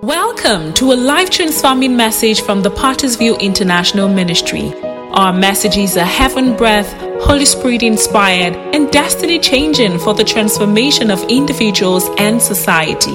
[0.00, 4.72] Welcome to a life transforming message from the Potter's View International Ministry.
[5.12, 6.90] Our messages are heaven breath,
[7.22, 13.14] Holy Spirit inspired, and destiny changing for the transformation of individuals and society.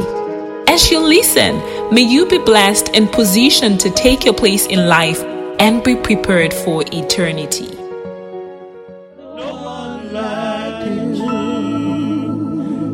[0.68, 1.58] As you listen,
[1.92, 5.22] may you be blessed and positioned to take your place in life
[5.60, 7.70] and be prepared for eternity.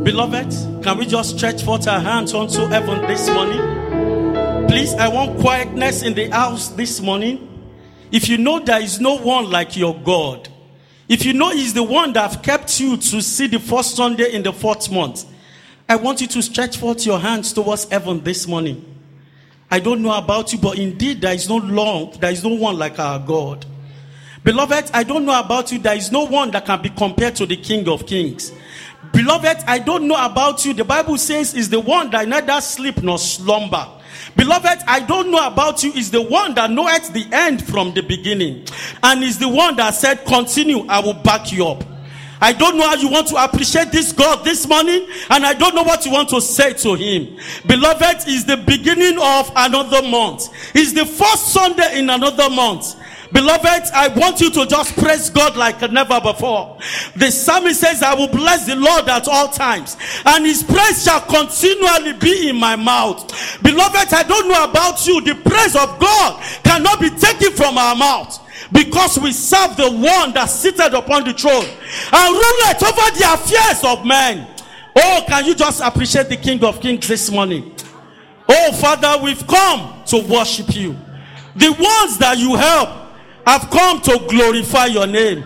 [0.04, 4.68] Beloved, can we just stretch forth our hands unto heaven this morning?
[4.68, 7.49] Please, I want quietness in the house this morning.
[8.12, 10.49] If you know there is no one like your God,
[11.08, 14.34] if you know He's the one that have kept you to see the first Sunday
[14.34, 15.25] in the fourth month,
[15.88, 18.86] I want you to stretch forth your hands towards heaven this morning.
[19.72, 22.77] I don't know about you, but indeed there is no long, there is no one
[22.77, 23.66] like our God.
[24.44, 27.45] Beloved, I don't know about you, there is no one that can be compared to
[27.45, 28.52] the King of Kings.
[29.13, 30.73] Beloved, I don't know about you.
[30.73, 33.88] The Bible says is the one that neither sleep nor slumber.
[34.36, 38.02] Beloved, I don't know about you is the one that knoweth the end from the
[38.02, 38.66] beginning.
[39.03, 41.84] And is the one that said, continue, I will back you up.
[42.41, 45.73] I don't know how you want to appreciate this God this morning, and I don't
[45.73, 47.38] know what you want to say to Him.
[47.66, 50.50] Beloved, is the beginning of another month.
[50.75, 52.95] Is the first Sunday in another month.
[53.34, 56.78] Beloved, I want you to just praise God like never before.
[57.16, 61.22] The psalmist says, I will bless the Lord at all times, and his praise shall
[61.22, 63.28] continually be in my mouth.
[63.64, 65.20] Beloved, I don't know about you.
[65.22, 68.40] The praise of God cannot be taken from our mouth
[68.72, 73.84] because we serve the one that seated upon the throne and ruleth over the affairs
[73.84, 74.47] of men.
[74.95, 77.75] Oh, can you just appreciate the King of Kings this morning?
[78.47, 80.95] Oh, Father, we've come to worship you.
[81.56, 83.03] The ones that you help
[83.45, 85.44] have come to glorify your name.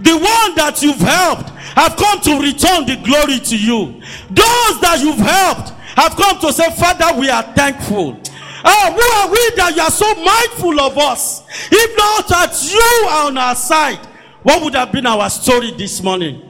[0.00, 4.00] The one that you've helped have come to return the glory to you.
[4.30, 8.20] Those that you've helped have come to say, Father, we are thankful.
[8.64, 11.42] Oh, who are we that you are so mindful of us?
[11.70, 14.04] If not that you are on our side,
[14.42, 16.42] what would have been our story this morning?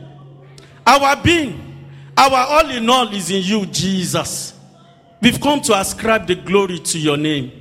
[0.87, 1.87] Our being,
[2.17, 4.55] our all in all is in you, Jesus.
[5.21, 7.58] We've come to ascribe the glory to your name.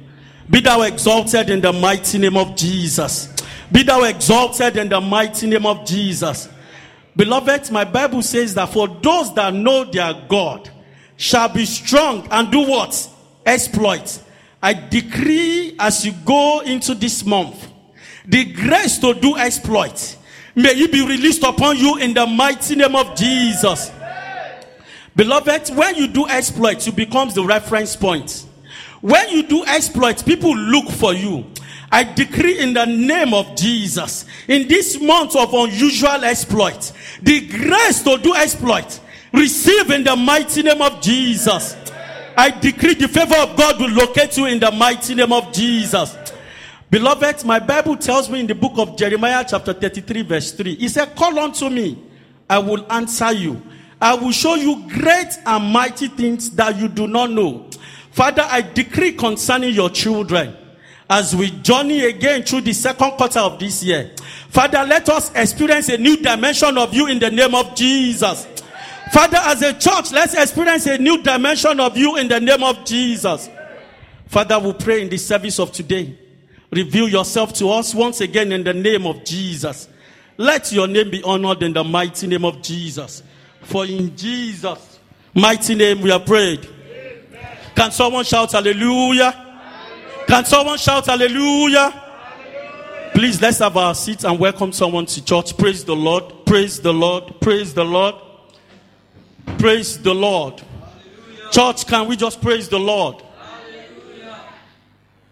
[0.50, 3.34] Be thou exalted in the mighty name of Jesus.
[3.72, 6.50] Be thou exalted in the mighty name of Jesus.
[7.16, 10.70] Beloved, my Bible says that for those that know their God
[11.18, 13.10] shall be strong and do what?
[13.46, 14.24] Exploit.
[14.62, 17.72] I decree as you go into this month,
[18.26, 20.18] the grace to do exploit
[20.58, 23.92] may it be released upon you in the mighty name of Jesus.
[25.16, 28.47] Beloved, when you do exploits, you becomes the reference point.
[29.02, 31.46] When you do exploits, people look for you.
[31.92, 36.92] I decree in the name of Jesus, in this month of unusual exploit,
[37.22, 39.00] the grace to do exploit,
[39.32, 41.78] receive in the mighty name of Jesus.
[42.36, 46.16] I decree the favor of God will locate you in the mighty name of Jesus.
[46.90, 50.88] Beloved, my Bible tells me in the book of Jeremiah, chapter 33, verse 3, He
[50.90, 52.02] said, Call unto me,
[52.50, 53.62] I will answer you.
[54.00, 57.67] I will show you great and mighty things that you do not know.
[58.18, 60.56] Father, I decree concerning your children
[61.08, 64.10] as we journey again through the second quarter of this year.
[64.50, 68.48] Father, let us experience a new dimension of you in the name of Jesus.
[69.12, 72.84] Father, as a church, let's experience a new dimension of you in the name of
[72.86, 73.52] Jesus.
[74.26, 76.18] Father, we pray in the service of today.
[76.72, 79.88] Reveal yourself to us once again in the name of Jesus.
[80.38, 83.22] Let your name be honored in the mighty name of Jesus.
[83.62, 84.98] For in Jesus'
[85.36, 86.68] mighty name we are prayed.
[87.78, 89.36] Can someone shout hallelujah?
[90.28, 91.94] Can someone shout hallelujah?
[93.14, 95.56] Please let's have our seats and welcome someone to church.
[95.56, 96.24] Praise the Lord.
[96.48, 97.40] Praise the Lord.
[97.40, 98.16] Praise the Lord.
[99.60, 100.60] Praise the Lord.
[101.52, 103.22] Church, can we just praise the Lord?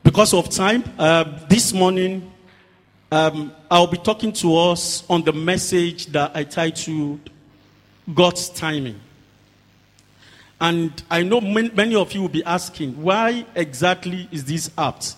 [0.04, 2.32] Because of time, uh, this morning
[3.12, 7.28] um, I'll be talking to us on the message that I titled
[8.14, 9.00] God's Timing.
[10.66, 15.16] And I know many of you will be asking, why exactly is this apt?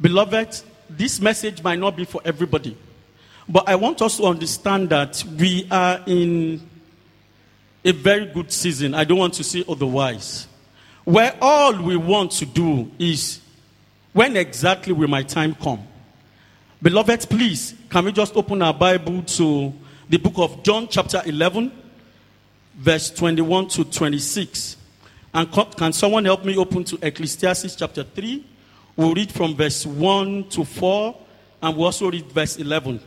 [0.00, 2.76] Beloved, this message might not be for everybody.
[3.48, 6.68] But I want us to understand that we are in
[7.84, 8.92] a very good season.
[8.92, 10.48] I don't want to say otherwise.
[11.04, 13.40] Where all we want to do is
[14.12, 15.86] when exactly will my time come?
[16.82, 19.72] Beloved, please, can we just open our Bible to
[20.08, 21.70] the book of John, chapter 11,
[22.76, 24.76] verse 21 to 26.
[25.34, 28.44] And can someone help me open to Ecclesiastes chapter 3?
[28.96, 31.16] We'll read from verse 1 to 4,
[31.62, 33.00] and we'll also read verse 11.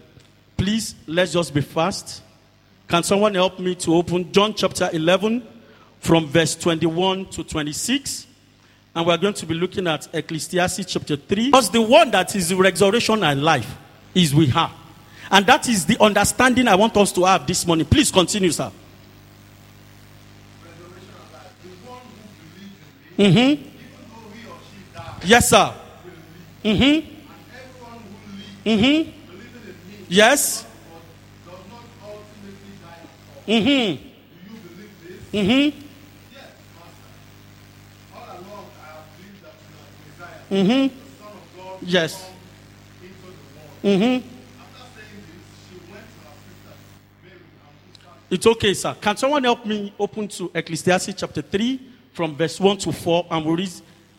[0.57, 2.21] Please, let's just be fast.
[2.88, 5.45] Can someone help me to open John chapter 11
[6.00, 8.27] from verse 21 to 26?
[8.95, 11.48] And we're going to be looking at Ecclesiastes chapter 3.
[11.48, 13.75] Because the one that is the resurrection and life
[14.13, 14.69] is with her.
[15.31, 17.86] And that is the understanding I want us to have this morning.
[17.86, 18.71] Please continue, sir.
[23.19, 23.68] Mm-hmm.
[25.25, 25.74] Yes, sir.
[26.63, 27.19] Mm-hmm.
[28.66, 29.12] Mm-hmm.
[30.07, 30.66] Yes.
[33.45, 34.07] Mm-hmm.
[35.33, 35.80] Mm-hmm.
[40.56, 40.95] Mm-hmm.
[41.81, 42.25] Yes.
[43.83, 44.27] Mm-hmm.
[48.31, 48.95] It's okay, sir.
[49.01, 51.88] Can someone help me open to Ecclesiastes chapter 3
[52.19, 53.71] from verse 1 to 4 and we'll read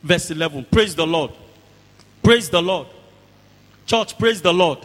[0.02, 0.64] verse 11.
[0.70, 1.32] Praise the Lord.
[2.22, 2.86] Praise the Lord.
[3.84, 4.78] Church, praise the Lord.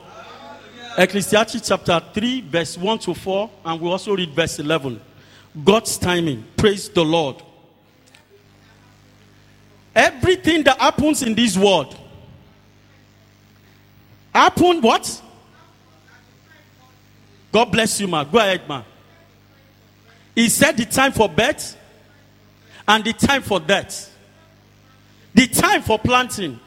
[0.98, 5.00] Ecclesiastes chapter 3, verse 1 to 4, and we also read verse 11.
[5.64, 6.44] God's timing.
[6.58, 7.42] Praise the Lord.
[9.96, 11.98] Everything that happens in this world
[14.34, 15.22] happened what?
[17.54, 18.28] God bless you, man.
[18.30, 18.84] Go ahead, man.
[20.36, 21.75] He said the time for birth
[22.88, 24.16] and the time for death.
[25.34, 26.60] The time for planting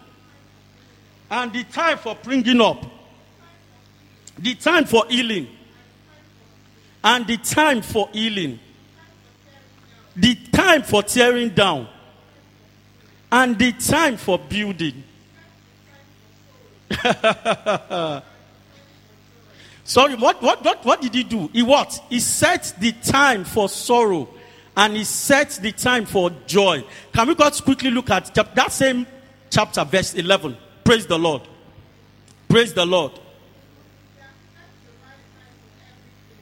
[1.31, 2.85] and the time for bringing up.
[4.38, 5.49] The time for healing
[7.03, 8.59] and the time for healing.
[10.17, 11.88] The time for tearing down
[13.31, 15.05] and the time for building.
[19.85, 21.49] Sorry, what, what, what, what did he do?
[21.53, 21.99] He what?
[22.11, 24.29] He set the time for sorrow
[24.79, 26.85] and he set the time for joy.
[27.13, 29.09] Can we just quickly look at that same
[29.51, 30.57] chapter, verse 11?
[30.85, 31.43] Praise the Lord.
[32.49, 33.11] Praise the Lord.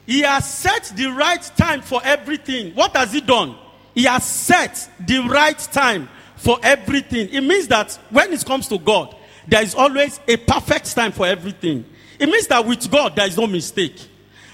[0.04, 2.74] He has set the right time for everything.
[2.74, 3.56] What has he done?
[3.94, 6.06] He has set the right time
[6.36, 7.30] for everything.
[7.30, 9.16] It means that when it comes to God,
[9.48, 11.86] there is always a perfect time for everything.
[12.18, 13.96] It means that with God, there is no mistake.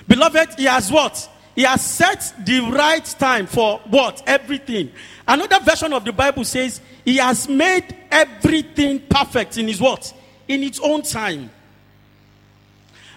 [0.07, 1.29] Beloved, He has what?
[1.55, 4.23] He has set the right time for what?
[4.27, 4.91] Everything.
[5.27, 10.13] Another version of the Bible says, He has made everything perfect in His what?
[10.49, 11.51] In its own time.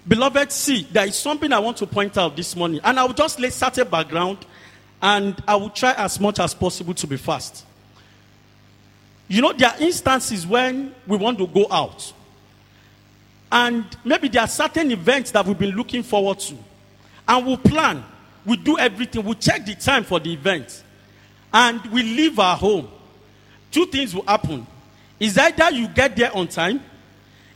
[0.08, 2.80] Beloved, see, there is something I want to point out this morning.
[2.84, 4.46] And I will just lay a background
[5.02, 7.66] and I will try as much as possible to be fast.
[9.28, 12.14] You know, there are instances when we want to go out.
[13.52, 16.56] And maybe there are certain events that we've been looking forward to.
[17.28, 18.04] And we'll plan,
[18.46, 20.84] we do everything, we check the time for the event.
[21.54, 22.88] And we leave our home.
[23.72, 24.66] Two things will happen.
[25.20, 26.82] Is either you get there on time,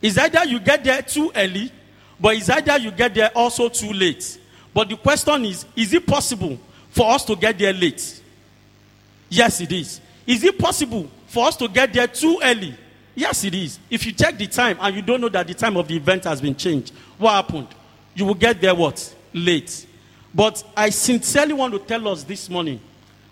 [0.02, 1.72] is either you get there too early,
[2.20, 4.40] but is either you get there also too late.
[4.74, 6.58] But the question is, is it possible
[6.90, 8.22] for us to get there late?
[9.30, 10.00] Yes, it is.
[10.26, 12.76] Is it possible for us to get there too early?
[13.16, 13.80] Yes, it is.
[13.90, 16.24] If you check the time and you don't know that the time of the event
[16.24, 17.68] has been changed, what happened?
[18.16, 19.16] You will get there what?
[19.34, 19.86] Late.
[20.34, 22.80] But I sincerely want to tell us this morning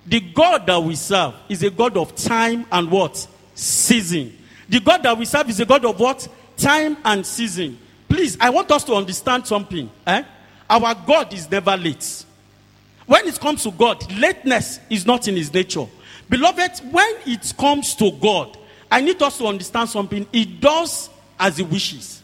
[0.05, 3.27] the God that we serve is a God of time and what?
[3.53, 4.35] Season.
[4.69, 6.27] The God that we serve is a God of what?
[6.55, 7.77] Time and season.
[8.07, 9.89] Please, I want us to understand something.
[10.05, 10.23] Eh?
[10.69, 12.25] Our God is never late.
[13.05, 15.85] When it comes to God, lateness is not in his nature.
[16.29, 18.57] Beloved, when it comes to God,
[18.91, 20.25] I need us to understand something.
[20.31, 22.21] He does as he wishes.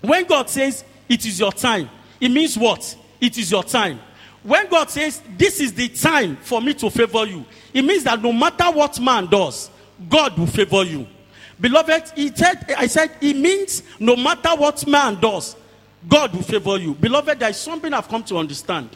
[0.00, 1.88] When God says, It is your time,
[2.20, 2.96] it means what?
[3.20, 4.00] It is your time.
[4.42, 7.44] When God says, This is the time for me to favor you,
[7.74, 9.70] it means that no matter what man does,
[10.08, 11.06] God will favor you.
[11.60, 15.56] Beloved, he said, I said, it means no matter what man does,
[16.06, 16.94] God will favor you.
[16.94, 18.90] Beloved, there is something I've come to understand.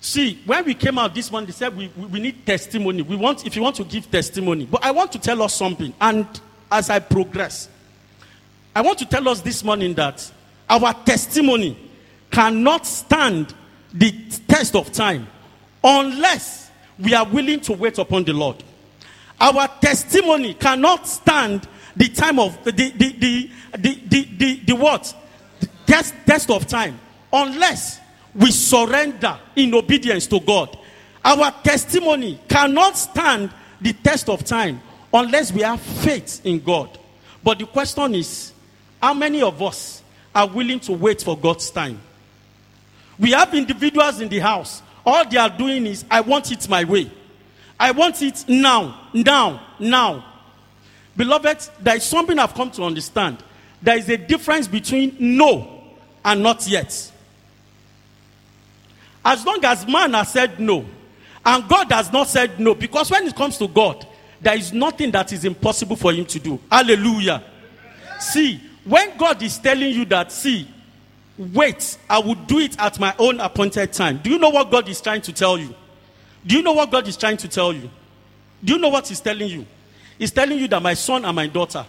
[0.00, 3.02] See, when we came out this morning, they said we, we, we, need testimony.
[3.02, 4.64] We want, if you want to give testimony.
[4.64, 5.92] But I want to tell us something.
[6.00, 6.26] And
[6.70, 7.68] as I progress,
[8.74, 10.30] I want to tell us this morning that
[10.70, 11.76] our testimony
[12.36, 13.54] cannot stand
[13.94, 14.12] the
[14.46, 15.26] test of time
[15.82, 18.62] unless we are willing to wait upon the Lord.
[19.40, 21.66] Our testimony cannot stand
[21.96, 25.16] the time of the the the the the, the, the, the what?
[25.60, 27.00] The test, test of time
[27.32, 28.00] unless
[28.34, 30.76] we surrender in obedience to God.
[31.24, 33.50] Our testimony cannot stand
[33.80, 36.98] the test of time unless we have faith in God.
[37.42, 38.52] But the question is
[39.02, 40.02] how many of us
[40.34, 42.02] are willing to wait for God's time?
[43.18, 44.82] We have individuals in the house.
[45.04, 47.10] All they are doing is, I want it my way.
[47.78, 50.24] I want it now, now, now.
[51.16, 53.38] Beloved, there is something I've come to understand.
[53.80, 55.82] There is a difference between no
[56.24, 57.12] and not yet.
[59.24, 60.84] As long as man has said no,
[61.44, 64.06] and God has not said no, because when it comes to God,
[64.40, 66.60] there is nothing that is impossible for him to do.
[66.70, 67.42] Hallelujah.
[68.18, 70.68] See, when God is telling you that, see,
[71.38, 74.18] wait, I will do it at my own appointed time.
[74.22, 75.74] Do you know what God is trying to tell you?
[76.46, 77.90] Do you know what God is trying to tell you?
[78.64, 79.66] Do you know what He's telling you?
[80.18, 81.84] He's telling you that my son and my daughter,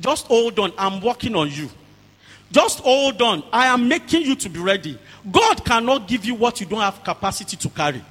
[0.00, 1.68] just hold on, I'm working on you.
[2.50, 4.98] Just hold on, I am making you to be ready.
[5.30, 8.02] God cannot give you what you don't have capacity to carry.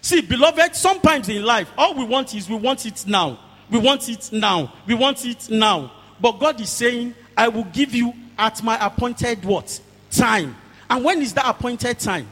[0.00, 3.38] See, beloved, sometimes in life, all we want is we want it now.
[3.70, 4.72] We want it now.
[4.86, 5.92] We want it now.
[6.20, 9.80] But God is saying, I will give you at my appointed what?
[10.10, 10.56] Time.
[10.88, 12.28] And when is that appointed time?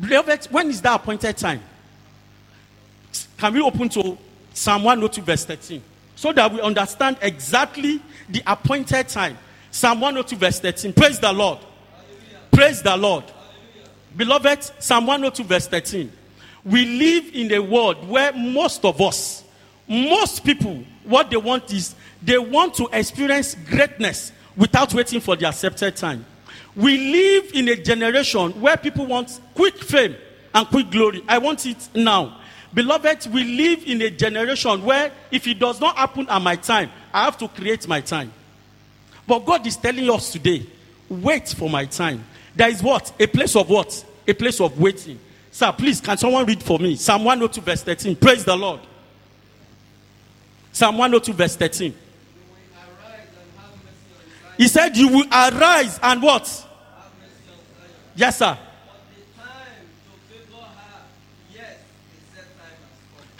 [0.00, 1.60] Beloved, when is that appointed time?
[3.36, 4.18] Can we open to
[4.54, 5.82] Psalm 102, verse 13?
[6.16, 9.38] So that we understand exactly the appointed time.
[9.70, 10.92] Psalm 102, verse 13.
[10.92, 11.58] Praise the Lord.
[11.58, 12.38] Hallelujah.
[12.52, 13.24] Praise the Lord.
[13.24, 13.90] Hallelujah.
[14.16, 16.12] Beloved, Psalm 102, verse 13.
[16.64, 19.42] We live in a world where most of us,
[19.88, 25.48] most people, what they want is they want to experience greatness without waiting for the
[25.48, 26.24] accepted time.
[26.74, 30.16] We live in a generation where people want quick fame
[30.54, 31.22] and quick glory.
[31.28, 32.38] I want it now.
[32.72, 36.90] Beloved, we live in a generation where if it does not happen at my time,
[37.12, 38.32] I have to create my time.
[39.26, 40.66] But God is telling us today,
[41.08, 42.24] wait for my time.
[42.56, 43.12] There is what?
[43.20, 44.04] A place of what?
[44.26, 45.18] A place of waiting.
[45.50, 46.96] Sir, please, can someone read for me?
[46.96, 48.16] Psalm 102, verse 13.
[48.16, 48.80] Praise the Lord.
[50.72, 51.94] Psalm 102, verse 13.
[54.62, 56.68] He said, You will arise and what?
[58.14, 58.56] Yes, sir.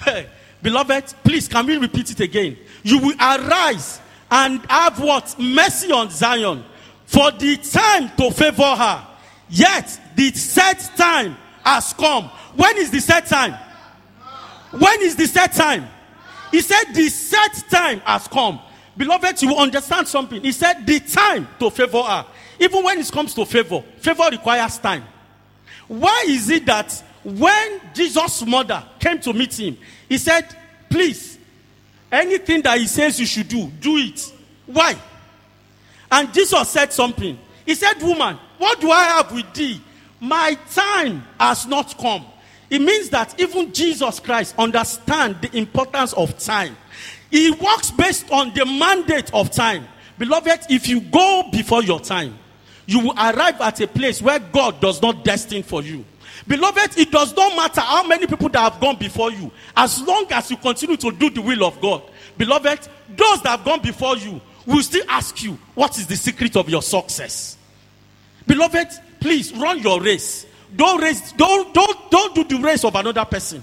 [0.02, 0.26] Hey,
[0.60, 2.58] beloved, please can we repeat it again?
[2.82, 4.00] You will arise
[4.32, 5.38] and have what?
[5.38, 6.64] Mercy on Zion.
[7.06, 9.06] For the time to favor her.
[9.48, 12.24] Yet the set time has come.
[12.56, 13.54] When is the set time?
[14.72, 15.86] When is the set time?
[16.50, 18.58] He said the set time has come.
[18.96, 20.42] Beloved, you will understand something.
[20.42, 22.26] He said the time to favor her.
[22.60, 25.04] Even when it comes to favor, favor requires time.
[25.88, 30.46] Why is it that when Jesus' mother came to meet him, he said,
[30.90, 31.38] Please,
[32.10, 34.32] anything that he says you should do, do it.
[34.66, 34.94] Why?
[36.10, 37.38] And Jesus said something.
[37.64, 39.80] He said, Woman, what do I have with thee?
[40.20, 42.26] My time has not come.
[42.68, 46.76] It means that even Jesus Christ understands the importance of time.
[47.32, 49.88] He works based on the mandate of time.
[50.18, 52.38] Beloved, if you go before your time,
[52.84, 56.04] you will arrive at a place where God does not destine for you.
[56.46, 60.26] Beloved, it does not matter how many people that have gone before you, as long
[60.30, 62.02] as you continue to do the will of God.
[62.36, 62.86] Beloved,
[63.16, 66.68] those that have gone before you will still ask you, What is the secret of
[66.68, 67.56] your success?
[68.46, 68.88] Beloved,
[69.20, 70.44] please run your race.
[70.76, 73.62] Don't race, don't, don't, don't do the race of another person.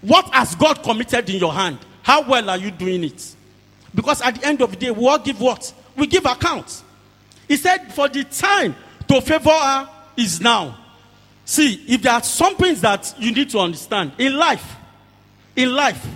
[0.00, 1.78] What has God committed in your hand?
[2.06, 3.34] How well are you doing it?
[3.92, 5.74] Because at the end of the day, we all give what?
[5.96, 6.84] We give account.
[7.48, 8.76] He said, For the time
[9.08, 10.78] to favor her is now.
[11.44, 14.76] See, if there are some things that you need to understand in life,
[15.56, 16.06] in life,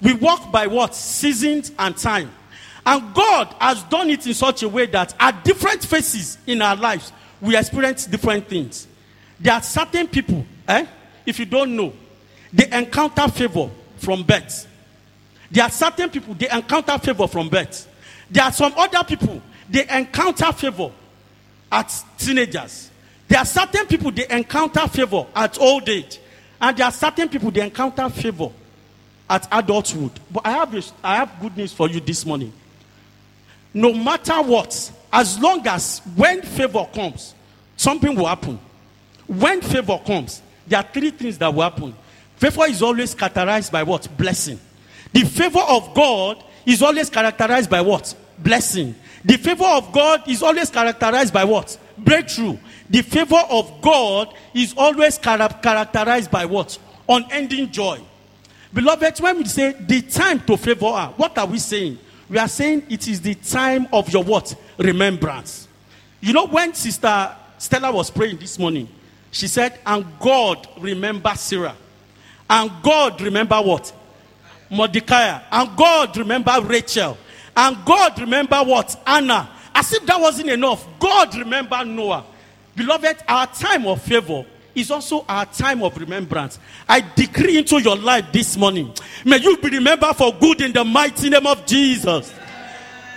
[0.00, 0.94] we walk by what?
[0.94, 2.30] Seasons and time.
[2.86, 6.76] And God has done it in such a way that at different phases in our
[6.76, 8.88] lives, we experience different things.
[9.38, 10.86] There are certain people, eh?
[11.26, 11.92] If you don't know,
[12.50, 14.68] they encounter favor from birth.
[15.54, 17.86] There are certain people, they encounter favor from birth.
[18.28, 20.90] There are some other people, they encounter favor
[21.70, 22.90] at teenagers.
[23.28, 26.18] There are certain people, they encounter favor at old age.
[26.60, 28.50] And there are certain people, they encounter favor
[29.30, 30.10] at adulthood.
[30.28, 32.52] But I have, a, I have good news for you this morning.
[33.72, 37.32] No matter what, as long as when favor comes,
[37.76, 38.58] something will happen.
[39.28, 41.94] When favor comes, there are three things that will happen.
[42.38, 44.08] Favor is always characterized by what?
[44.18, 44.58] Blessing.
[45.14, 48.14] The favor of God is always characterized by what?
[48.38, 48.96] Blessing.
[49.24, 51.78] The favor of God is always characterized by what?
[51.96, 52.58] Breakthrough.
[52.90, 56.76] The favor of God is always characterized by what?
[57.08, 58.00] Unending joy.
[58.72, 61.96] Beloved, when we say the time to favor her, what are we saying?
[62.28, 64.52] We are saying it is the time of your what?
[64.78, 65.68] Remembrance.
[66.20, 68.88] You know, when Sister Stella was praying this morning,
[69.30, 71.76] she said, and God remember Sarah.
[72.50, 73.92] And God remember what?
[74.74, 75.40] Mordecai.
[75.50, 77.16] And God remember Rachel.
[77.56, 79.00] And God remember what?
[79.06, 79.50] Anna.
[79.74, 80.86] As if that wasn't enough.
[80.98, 82.24] God remember Noah.
[82.76, 86.58] Beloved, our time of favor is also our time of remembrance.
[86.88, 88.92] I decree into your life this morning.
[89.24, 92.32] May you be remembered for good in the mighty name of Jesus.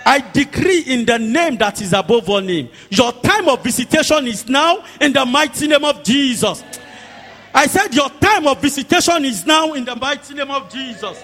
[0.06, 2.70] I decree in the name that is above all name.
[2.88, 6.62] Your time of visitation is now in the mighty name of Jesus.
[7.52, 11.22] I said, Your time of visitation is now in the mighty name of Jesus.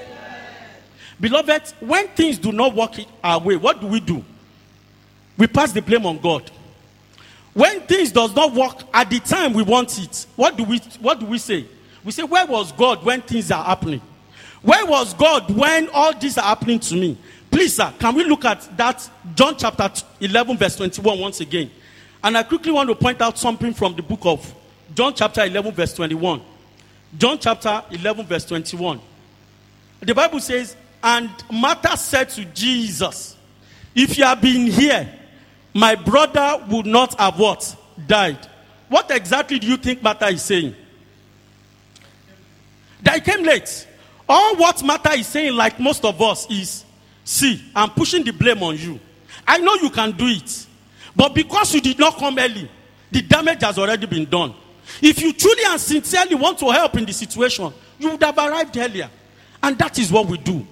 [1.21, 2.93] Beloved, when things do not work
[3.23, 4.25] our way, what do we do?
[5.37, 6.51] We pass the blame on God.
[7.53, 11.21] When things does not work at the time we want it, what do we what
[11.21, 11.67] do we say?
[12.05, 14.03] We say, Where was God when things are happening?
[14.63, 17.19] Where was God when all these are happening to me?
[17.51, 19.89] Please, sir, can we look at that John chapter
[20.21, 21.71] 11, verse 21 once again?
[22.23, 24.55] And I quickly want to point out something from the book of
[24.95, 26.41] John chapter 11, verse 21.
[27.17, 29.01] John chapter 11, verse 21.
[30.01, 33.37] The Bible says, And Martha said to Jesus,
[33.95, 35.07] If you had been here,
[35.75, 37.77] my brother would not have what?
[38.07, 38.39] Died.
[38.89, 40.75] What exactly do you think Martha is saying?
[43.03, 43.87] That he came late.
[44.27, 46.87] All what Martha is saying, like most of us, is
[47.23, 48.99] see, I'm pushing the blame on you.
[49.47, 50.67] I know you can do it.
[51.15, 52.71] But because you did not come early,
[53.11, 54.55] the damage has already been done.
[55.03, 58.75] If you truly and sincerely want to help in the situation, you would have arrived
[58.79, 59.11] earlier.
[59.63, 60.67] And that is what we do.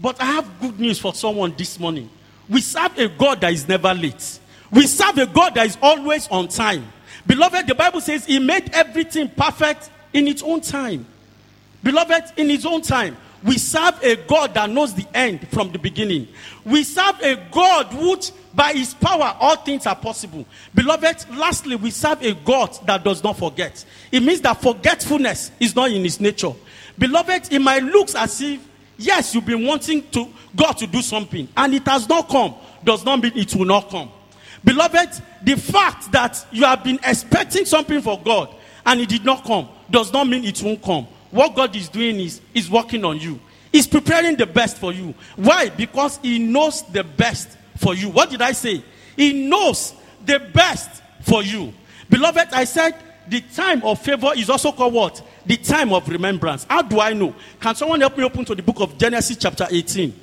[0.00, 2.08] But I have good news for someone this morning.
[2.48, 4.40] We serve a God that is never late.
[4.70, 6.86] We serve a God that is always on time.
[7.26, 11.06] Beloved, the Bible says He made everything perfect in its own time.
[11.82, 13.16] Beloved, in His own time.
[13.44, 16.26] We serve a God that knows the end from the beginning.
[16.64, 20.44] We serve a God which, by His power, all things are possible.
[20.74, 23.84] Beloved, lastly, we serve a God that does not forget.
[24.10, 26.52] It means that forgetfulness is not in His nature.
[26.98, 28.67] Beloved, it might look as if,
[28.98, 33.04] yes, you've been wanting to God to do something, and it has not come, does
[33.04, 34.10] not mean it will not come.
[34.64, 39.44] Beloved, the fact that you have been expecting something for God and it did not
[39.44, 41.06] come does not mean it won't come.
[41.30, 43.38] What God is doing is is working on you.
[43.70, 45.14] He's preparing the best for you.
[45.36, 45.68] Why?
[45.68, 48.08] Because he knows the best for you.
[48.08, 48.82] What did I say?
[49.16, 51.72] He knows the best for you.
[52.08, 52.94] Beloved, I said
[53.28, 55.22] the time of favor is also called what?
[55.44, 56.64] The time of remembrance.
[56.68, 57.34] How do I know?
[57.60, 60.14] Can someone help me open to the book of Genesis chapter 18?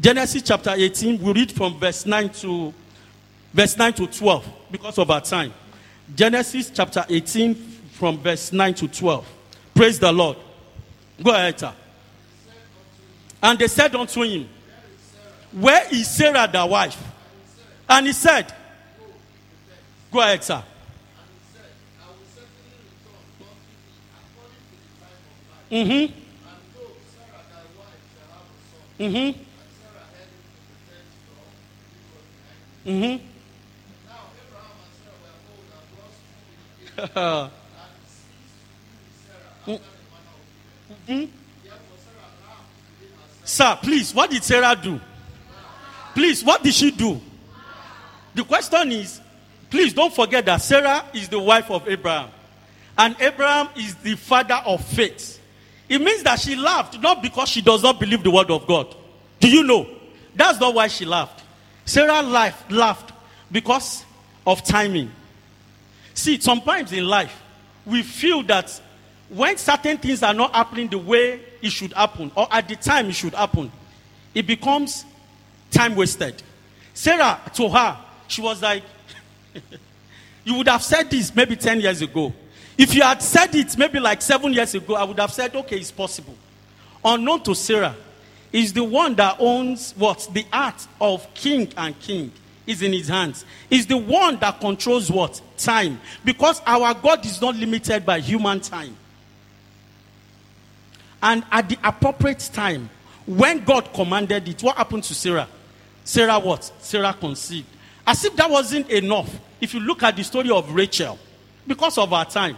[0.00, 2.72] Genesis chapter 18, we read from verse 9 to
[3.52, 5.52] verse 9 to 12 because of our time.
[6.14, 7.54] Genesis chapter 18
[7.92, 9.28] from verse 9 to 12.
[9.74, 10.36] Praise the Lord.
[11.22, 11.72] Go ahead, sir.
[13.42, 14.48] And they said unto him,
[15.52, 17.02] Where is Sarah thy wife?
[17.88, 18.52] And he said,
[20.10, 20.62] Go ahead, sir.
[25.72, 26.12] Mm-hmm.
[29.02, 29.42] Mm-hmm.
[32.86, 33.26] Mm-hmm.
[41.08, 41.24] mm-hmm.
[43.44, 45.00] Sir, please, what did Sarah do?
[46.14, 47.18] Please, what did she do?
[48.34, 49.22] The question is,
[49.70, 52.28] please don't forget that Sarah is the wife of Abraham.
[52.98, 55.38] And Abraham is the father of faith.
[55.88, 58.94] It means that she laughed not because she does not believe the word of God.
[59.40, 59.86] Do you know?
[60.34, 61.42] That's not why she laughed.
[61.84, 63.12] Sarah laughed, laughed
[63.50, 64.04] because
[64.46, 65.10] of timing.
[66.14, 67.42] See, sometimes in life,
[67.84, 68.80] we feel that
[69.28, 73.08] when certain things are not happening the way it should happen, or at the time
[73.08, 73.70] it should happen,
[74.34, 75.04] it becomes
[75.70, 76.42] time wasted.
[76.94, 78.82] Sarah, to her, she was like,
[80.44, 82.32] You would have said this maybe 10 years ago.
[82.82, 85.76] If you had said it maybe like seven years ago, I would have said, Okay,
[85.76, 86.34] it's possible.
[87.04, 87.94] Unknown to Sarah,
[88.52, 90.28] is the one that owns what?
[90.32, 92.32] The art of king and king
[92.66, 93.44] is in his hands.
[93.70, 95.40] Is the one that controls what?
[95.56, 96.00] Time.
[96.24, 98.96] Because our God is not limited by human time.
[101.22, 102.90] And at the appropriate time,
[103.26, 105.46] when God commanded it, what happened to Sarah?
[106.02, 106.64] Sarah what?
[106.80, 107.68] Sarah conceived.
[108.04, 109.32] As if that wasn't enough.
[109.60, 111.16] If you look at the story of Rachel,
[111.64, 112.56] because of our time,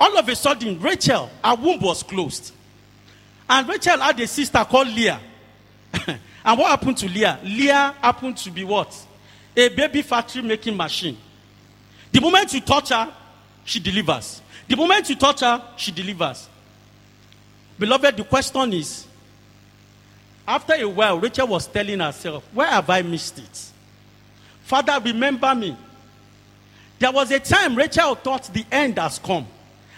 [0.00, 2.52] all of a sudden, Rachel, her womb was closed.
[3.48, 5.20] And Rachel had a sister called Leah.
[6.06, 7.38] and what happened to Leah?
[7.44, 8.96] Leah happened to be what?
[9.54, 11.18] A baby factory making machine.
[12.10, 13.12] The moment you touch her,
[13.64, 14.40] she delivers.
[14.66, 16.48] The moment you touch her, she delivers.
[17.78, 19.06] Beloved, the question is
[20.46, 23.70] after a while, Rachel was telling herself, Where have I missed it?
[24.64, 25.76] Father, remember me.
[26.98, 29.46] There was a time Rachel thought the end has come.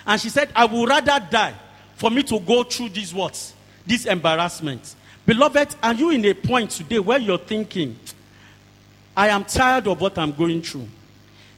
[0.06, 1.54] And she said, I would rather die
[1.96, 3.54] for me to go through these words,
[3.86, 4.96] this embarrassment.
[5.24, 7.96] Beloved, are you in a point today where you're thinking,
[9.16, 10.88] I am tired of what I'm going through?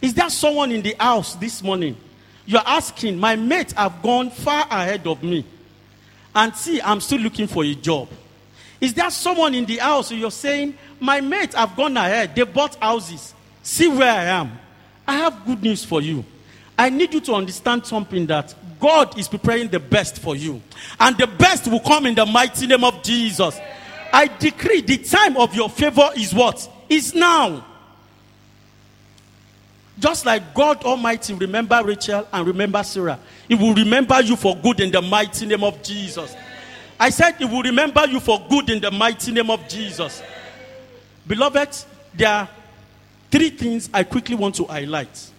[0.02, 1.96] Is there someone in the house this morning?
[2.44, 5.46] You're asking, my mates have gone far ahead of me.
[6.34, 8.08] And see, I'm still looking for a job.
[8.80, 12.74] Is there someone in the house you're saying, my mates have gone ahead, they bought
[12.76, 13.32] houses.
[13.62, 14.58] See where I am.
[15.06, 16.24] I have good news for you.
[16.78, 20.60] I need you to understand something that God is preparing the best for you.
[20.98, 23.58] And the best will come in the mighty name of Jesus.
[24.12, 26.68] I decree the time of your favor is what?
[26.88, 27.64] Is now.
[29.98, 34.80] Just like God Almighty remember Rachel and remember Sarah, He will remember you for good
[34.80, 36.34] in the mighty name of Jesus.
[36.98, 40.20] I said He will remember you for good in the mighty name of Jesus.
[41.26, 41.76] Beloved,
[42.12, 42.48] there are
[43.30, 45.30] three things I quickly want to highlight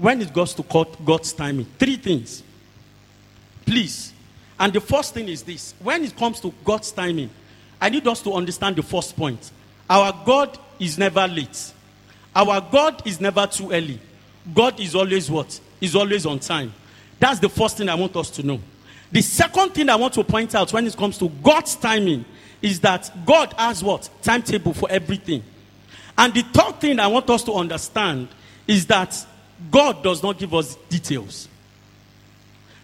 [0.00, 0.62] when it goes to
[1.04, 1.66] God's timing.
[1.78, 2.42] Three things.
[3.66, 4.14] Please.
[4.58, 7.28] And the first thing is this when it comes to God's timing,
[7.78, 9.50] I need us to understand the first point.
[9.88, 11.72] Our God is never late.
[12.34, 14.00] Our God is never too early.
[14.54, 15.60] God is always what?
[15.82, 16.72] Is always on time.
[17.18, 18.58] That's the first thing I want us to know.
[19.12, 22.24] The second thing I want to point out when it comes to God's timing
[22.62, 24.08] is that God has what?
[24.22, 25.42] Timetable for everything.
[26.16, 28.28] And the third thing I want us to understand
[28.66, 29.26] is that
[29.70, 31.48] God does not give us details.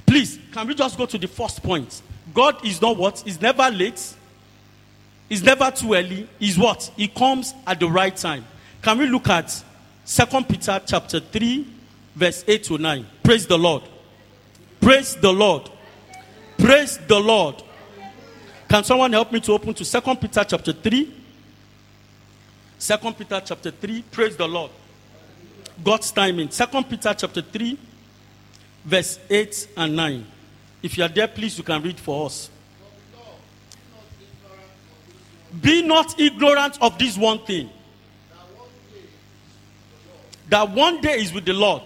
[0.04, 2.02] Please, can we just go to the first point?
[2.34, 3.26] God is not what?
[3.26, 4.14] Is never late.
[5.28, 6.28] Is never too early.
[6.38, 6.90] Is what?
[6.96, 8.44] He comes at the right time.
[8.82, 9.64] Can we look at
[10.04, 11.66] Second Peter chapter 3,
[12.14, 13.06] verse 8 to 9?
[13.22, 13.82] Praise the Lord.
[14.80, 15.68] Praise the Lord.
[16.58, 17.62] Praise the Lord.
[18.68, 21.12] Can someone help me to open to Second Peter chapter 3?
[22.78, 24.02] Second Peter chapter 3.
[24.10, 24.70] Praise the Lord.
[25.82, 26.50] God's timing.
[26.50, 27.78] Second Peter chapter 3,
[28.84, 30.26] verse 8 and 9.
[30.82, 32.50] If you are there, please you can read for us.
[35.60, 37.70] Be not ignorant of this one thing
[40.48, 41.82] that one day is with the Lord.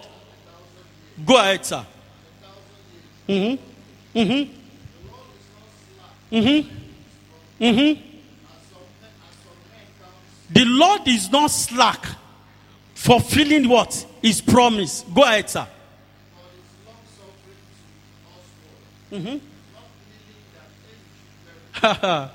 [1.25, 1.85] Go ahead, sir.
[3.27, 4.19] Mm-hmm.
[4.19, 4.53] Mm-hmm.
[6.35, 7.63] Mm-hmm.
[7.63, 8.01] Mm-hmm.
[10.51, 12.05] The Lord is not slack
[13.01, 14.05] fulfilling what?
[14.21, 15.03] His promise.
[15.13, 15.67] Go ahead, sir.
[19.11, 19.37] Mm-hmm.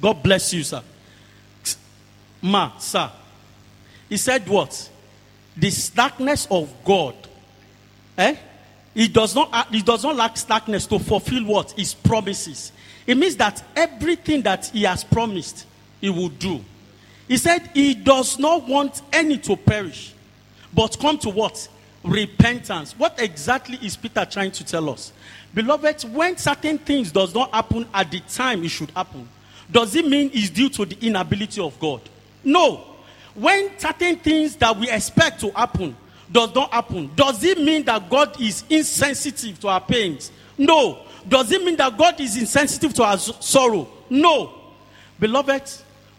[0.00, 0.80] God bless you, sir.
[2.40, 3.10] Ma, sir.
[4.08, 4.88] He said what?
[5.56, 7.16] The slackness of God.
[8.16, 8.36] Eh?
[8.94, 11.72] He does not he does not lack slackness to fulfill what?
[11.72, 12.70] His promises.
[13.06, 15.66] It means that everything that he has promised,
[16.00, 16.64] he will do.
[17.30, 20.14] He said he does not want any to perish,
[20.74, 21.68] but come to what?
[22.02, 22.98] Repentance.
[22.98, 25.12] What exactly is Peter trying to tell us?
[25.54, 29.28] Beloved, when certain things does not happen at the time it should happen,
[29.70, 32.00] does it mean it's due to the inability of God?
[32.42, 32.84] No.
[33.36, 35.94] When certain things that we expect to happen
[36.32, 40.32] does not happen, does it mean that God is insensitive to our pains?
[40.58, 41.06] No.
[41.28, 43.86] Does it mean that God is insensitive to our sorrow?
[44.08, 44.52] No.
[45.20, 45.70] Beloved,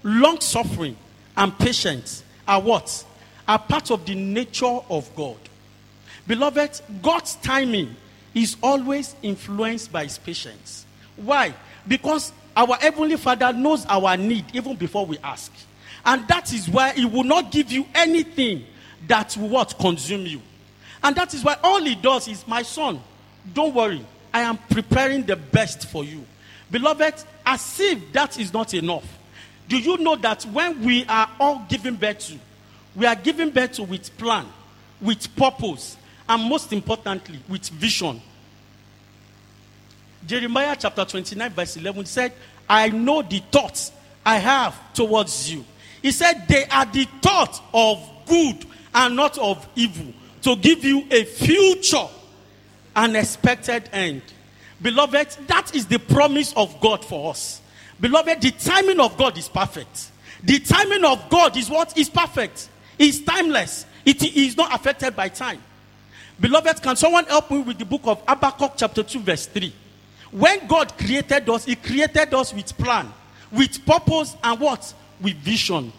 [0.03, 0.95] long suffering
[1.37, 3.05] and patience are what?
[3.47, 5.37] Are part of the nature of God.
[6.27, 7.95] Beloved, God's timing
[8.33, 10.85] is always influenced by his patience.
[11.15, 11.53] Why?
[11.87, 15.51] Because our Heavenly Father knows our need even before we ask.
[16.05, 18.65] And that is why he will not give you anything
[19.07, 20.41] that will what consume you.
[21.03, 22.99] And that is why all he does is, my son,
[23.53, 24.05] don't worry.
[24.33, 26.23] I am preparing the best for you.
[26.69, 27.15] Beloved,
[27.45, 29.05] as if that is not enough.
[29.71, 32.37] Do you know that when we are all giving birth to,
[32.93, 34.45] we are giving birth to with plan,
[34.99, 35.95] with purpose,
[36.27, 38.21] and most importantly, with vision.
[40.27, 42.33] Jeremiah chapter 29, verse 11 said,
[42.67, 43.93] I know the thoughts
[44.25, 45.63] I have towards you.
[46.01, 51.05] He said, They are the thoughts of good and not of evil, to give you
[51.09, 52.09] a future
[52.93, 54.21] and expected end.
[54.81, 57.60] Beloved, that is the promise of God for us.
[58.01, 60.09] Beloved, the timing of God is perfect.
[60.43, 62.67] The timing of God is what is perfect.
[62.97, 63.85] It's timeless.
[64.03, 65.61] It is not affected by time.
[66.39, 69.71] Beloved, can someone help me with the book of Habakkuk, chapter 2, verse 3?
[70.31, 73.13] When God created us, He created us with plan,
[73.51, 74.91] with purpose, and what?
[75.21, 75.93] With vision.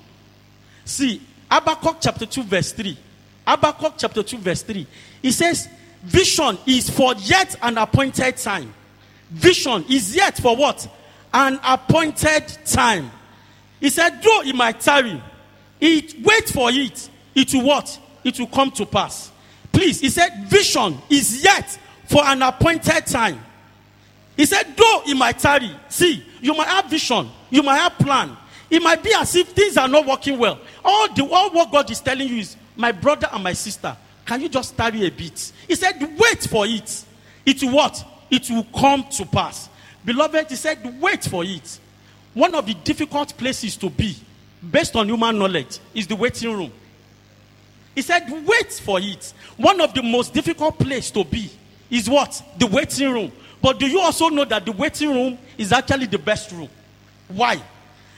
[0.84, 2.98] See, Habakkuk chapter 2, verse 3.
[3.46, 4.86] Habakkuk chapter 2, verse 3.
[5.22, 5.68] He says,
[6.02, 8.74] Vision is for yet an appointed time.
[9.30, 10.88] Vision is yet for what?
[11.32, 13.10] An appointed time.
[13.80, 15.20] He said, though it might tarry,
[15.80, 17.10] it wait for it.
[17.34, 17.98] It will what?
[18.22, 19.32] It will come to pass.
[19.72, 23.40] Please, he said, vision is yet for an appointed time.
[24.36, 28.36] He said, though it might tarry, see, you might have vision, you might have plan.
[28.70, 30.58] It might be as if things are not working well.
[30.84, 34.40] All the all what God is telling you is, my brother and my sister, can
[34.40, 35.52] you just tarry a bit?
[35.66, 37.04] He said, wait for it.
[37.44, 38.04] It will what?
[38.30, 39.68] It will come to pass.
[40.04, 41.78] Beloved, he said, wait for it.
[42.34, 44.16] One of the difficult places to be,
[44.70, 46.72] based on human knowledge, is the waiting room.
[47.94, 49.32] He said, wait for it.
[49.56, 51.50] One of the most difficult places to be
[51.90, 52.42] is what?
[52.58, 53.32] The waiting room.
[53.60, 56.68] But do you also know that the waiting room is actually the best room.
[57.28, 57.62] Why?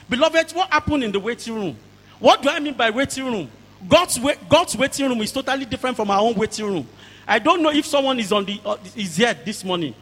[0.08, 1.76] Beloved, what happened in the waiting room?
[2.18, 3.50] What do I mean by waiting room?
[3.86, 6.88] God's, wa- God's waiting room is totally different from our own waiting room.
[7.26, 9.94] I don't know if someone is on the uh, is here this morning.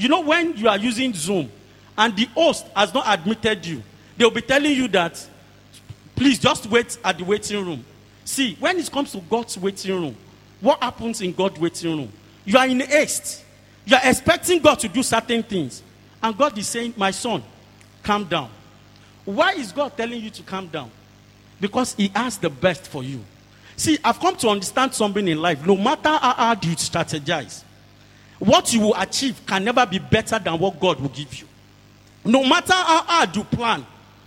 [0.00, 1.50] You know when you are using Zoom
[1.98, 3.82] and the host has not admitted you,
[4.16, 5.28] they'll be telling you that
[6.16, 7.84] please just wait at the waiting room.
[8.24, 10.16] See, when it comes to God's waiting room,
[10.62, 12.12] what happens in God's waiting room?
[12.46, 13.44] You are in haste.
[13.84, 15.82] You are expecting God to do certain things.
[16.22, 17.42] And God is saying, My son,
[18.02, 18.50] calm down.
[19.26, 20.90] Why is God telling you to calm down?
[21.60, 23.20] Because He has the best for you.
[23.76, 25.66] See, I've come to understand something in life.
[25.66, 27.64] No matter how hard you strategize,
[28.40, 31.46] what you will achieve can never be better than what God will give you.
[32.24, 33.86] No matter how hard you plan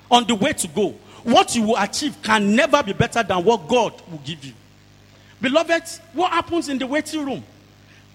[0.09, 3.67] on the way to go, what you will achieve can never be better than what
[3.67, 4.53] God will give you.
[5.41, 7.43] Beloved, what happens in the waiting room?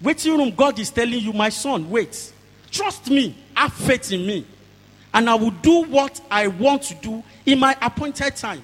[0.01, 2.33] Waiting room, God is telling you, my son, wait.
[2.71, 4.45] Trust me, have faith in me,
[5.13, 8.63] and I will do what I want to do in my appointed time.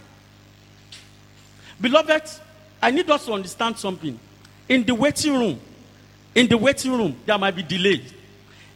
[1.81, 2.23] Beloved,
[2.81, 4.17] I need us to understand something.
[4.69, 5.59] In the waiting room,
[6.35, 8.03] in the waiting room, there might be delay.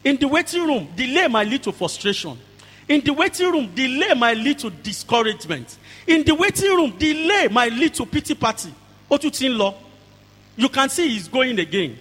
[0.04, 2.38] In the waiting room, delay might lead to frustration.
[2.88, 5.78] In the waiting room, delay might lead to discouragement.
[6.08, 8.74] In the waiting room, delay might lead to pity party.
[9.12, 9.76] Otutin law.
[10.56, 11.98] You can see he's going again.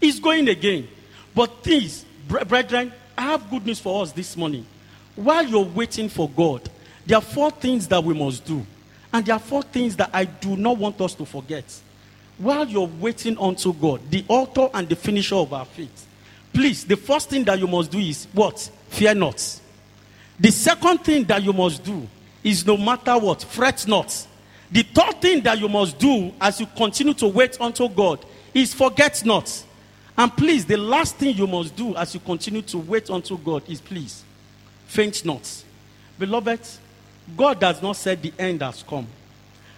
[0.00, 0.88] He's going again.
[1.34, 4.66] But bre- brethren, I have good news for us this morning.
[5.14, 6.68] While you're waiting for God,
[7.06, 8.66] there are four things that we must do.
[9.12, 11.64] And there are four things that I do not want us to forget.
[12.38, 16.06] While you're waiting unto God, the author and the finisher of our faith,
[16.52, 18.58] please, the first thing that you must do is what?
[18.88, 19.60] Fear not.
[20.38, 22.06] The second thing that you must do
[22.44, 24.26] is no matter what, fret not.
[24.70, 28.74] The third thing that you must do as you continue to wait unto God is
[28.74, 29.64] forget not.
[30.18, 33.62] And please, the last thing you must do as you continue to wait unto God
[33.68, 34.24] is please,
[34.86, 35.64] faint not.
[36.18, 36.60] Beloved,
[37.36, 39.06] God does not said the end has come.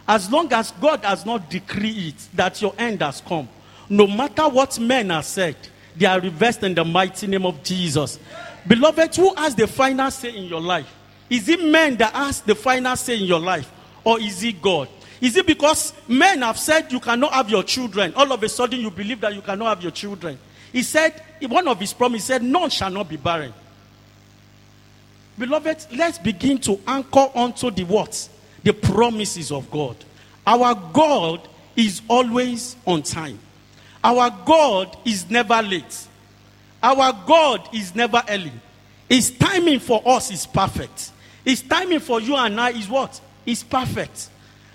[0.09, 3.47] As long as God has not decreed it that your end has come,
[3.91, 5.55] no matter what men have said,
[5.95, 8.19] they are reversed in the mighty name of Jesus.
[8.67, 10.91] Beloved, who has the final say in your life?
[11.29, 13.71] Is it men that has the final say in your life?
[14.03, 14.89] Or is it God?
[15.21, 18.15] Is it because men have said you cannot have your children?
[18.15, 20.39] All of a sudden you believe that you cannot have your children.
[20.73, 23.53] He said, one of his promises said, None shall not be barren.
[25.39, 28.29] Beloved, let's begin to anchor onto the what?
[28.63, 29.97] The promises of God.
[30.47, 33.39] Our God is always on time.
[34.03, 36.07] Our God is never late.
[36.83, 38.53] Our God is never early.
[39.09, 41.13] His timing for us is perfect.
[41.45, 43.21] His timing for you and I is what?
[43.47, 44.29] Is perfect.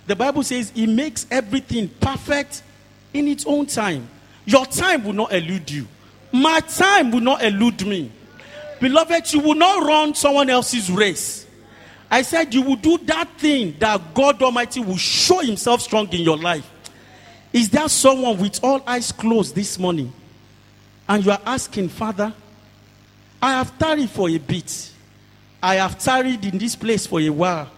[0.07, 2.63] The Bible says he makes everything perfect
[3.13, 4.07] in its own time.
[4.45, 5.87] Your time will not elude you.
[6.31, 8.11] My time will not elude me.
[8.81, 11.42] Beloved, you will not run someone else's race.
[12.13, 16.21] I said you will do that thing that God Almighty will show himself strong in
[16.21, 16.69] your life.
[17.51, 20.13] Is there someone with all eyes closed this morning?
[21.09, 22.31] And you are asking, Father,
[23.41, 24.91] I have tarried for a bit.
[25.59, 27.71] I have tarried in this place for a while.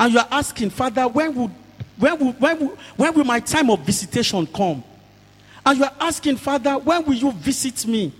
[0.00, 1.50] And you are asking, Father, when will,
[1.98, 4.82] when will, when will, when will my time of visitation come?
[5.66, 8.14] And you are asking, Father, when will you visit me?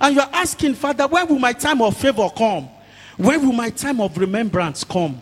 [0.00, 2.68] And you are asking, Father, when will my time of favor come?
[3.16, 5.20] When will my time of remembrance come?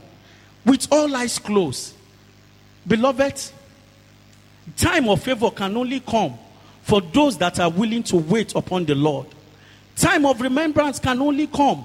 [0.64, 1.94] With all eyes closed.
[2.86, 3.42] Beloved,
[4.76, 6.38] time of favor can only come
[6.82, 9.26] for those that are willing to wait upon the Lord.
[9.96, 11.84] Time of remembrance can only come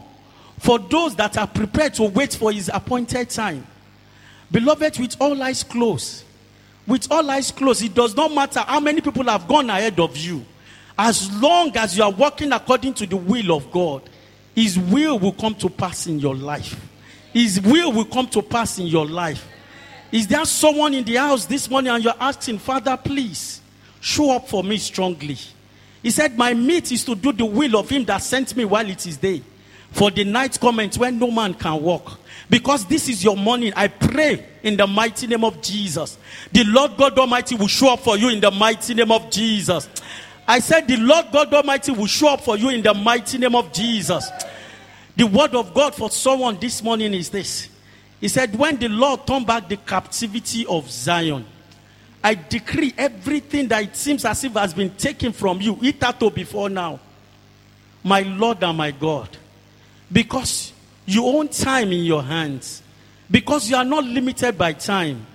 [0.57, 3.65] for those that are prepared to wait for his appointed time.
[4.51, 6.23] Beloved, with all eyes closed,
[6.87, 10.17] with all eyes closed, it does not matter how many people have gone ahead of
[10.17, 10.43] you.
[10.97, 14.01] As long as you are walking according to the will of God,
[14.59, 16.75] His will will come to pass in your life.
[17.31, 19.47] His will will come to pass in your life.
[20.11, 23.61] Is there someone in the house this morning and you're asking, Father, please
[24.01, 25.37] show up for me strongly?
[26.03, 28.89] He said, My meat is to do the will of Him that sent me while
[28.89, 29.41] it is day.
[29.91, 32.19] For the night cometh when no man can walk.
[32.49, 36.17] Because this is your morning, I pray in the mighty name of Jesus.
[36.51, 39.87] The Lord God Almighty will show up for you in the mighty name of Jesus.
[40.49, 43.53] I said, The Lord God Almighty will show up for you in the mighty name
[43.53, 44.27] of Jesus.
[45.15, 47.69] The word of God for someone this morning is this.
[48.19, 51.45] He said, When the Lord turned back the captivity of Zion,
[52.23, 56.67] I decree everything that it seems as if has been taken from you, hitherto before
[56.67, 56.99] now,
[58.03, 59.29] my Lord and my God,
[60.12, 60.73] because
[61.05, 62.81] you own time in your hands,
[63.29, 65.27] because you are not limited by time.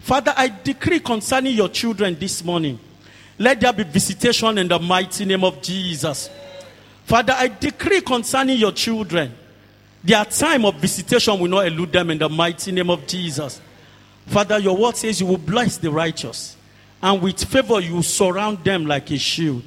[0.00, 2.80] Father, I decree concerning your children this morning,
[3.38, 6.30] let there be visitation in the mighty name of Jesus.
[7.04, 9.32] Father, I decree concerning your children,
[10.06, 13.60] Their time of visitation will not elude them in the mighty name of Jesus.
[14.28, 16.56] Father, your word says you will bless the righteous,
[17.02, 19.64] and with favor you surround them like a shield.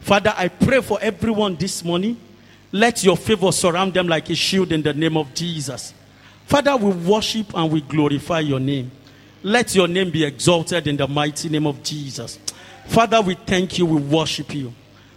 [0.00, 2.18] Father, I pray for everyone this morning.
[2.72, 5.92] Let your favor surround them like a shield in the name of Jesus.
[6.46, 8.90] Father, we worship and we glorify your name.
[9.42, 12.38] Let your name be exalted in the mighty name of Jesus.
[12.86, 14.72] Father, we thank you, we worship you.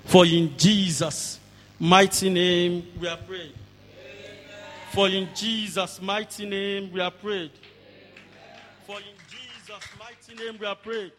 [0.06, 1.40] For in Jesus'
[1.80, 3.54] mighty name we are prayed.
[4.94, 7.52] For in Jesus' mighty name we are prayed.
[8.86, 11.12] For in Jesus' mighty name we are prayed.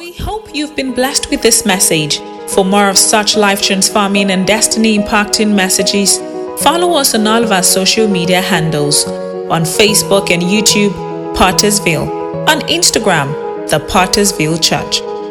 [0.00, 2.18] We hope you've been blessed with this message.
[2.48, 6.18] For more of such life transforming and destiny impacting messages,
[6.62, 9.06] follow us on all of our social media handles
[9.50, 10.92] on Facebook and YouTube,
[11.34, 15.00] Pottersville, on Instagram, The Pottersville Church.